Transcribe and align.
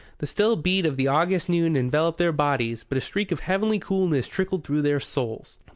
The 0.17 0.25
still 0.25 0.55
beat 0.55 0.83
of 0.87 0.97
the 0.97 1.07
August 1.07 1.47
noon 1.47 1.77
enveloped 1.77 2.17
their 2.17 2.31
bodies, 2.31 2.83
but 2.83 2.97
a 2.97 3.01
streak 3.01 3.31
of 3.31 3.41
heavenly 3.41 3.77
coolness 3.77 4.27
trickled 4.27 4.63
through 4.63 4.81
their 4.81 4.99
souls. 4.99 5.59